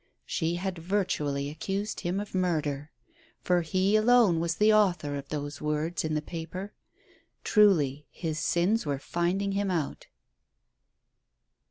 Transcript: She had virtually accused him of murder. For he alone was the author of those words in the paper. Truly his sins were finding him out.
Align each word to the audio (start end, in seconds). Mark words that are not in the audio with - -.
She 0.25 0.55
had 0.55 0.79
virtually 0.79 1.47
accused 1.47 1.99
him 1.99 2.19
of 2.19 2.33
murder. 2.33 2.89
For 3.39 3.61
he 3.61 3.95
alone 3.95 4.39
was 4.39 4.55
the 4.55 4.73
author 4.73 5.15
of 5.15 5.29
those 5.29 5.61
words 5.61 6.03
in 6.03 6.15
the 6.15 6.23
paper. 6.23 6.73
Truly 7.43 8.07
his 8.09 8.39
sins 8.39 8.83
were 8.83 8.97
finding 8.97 9.51
him 9.51 9.69
out. 9.69 10.07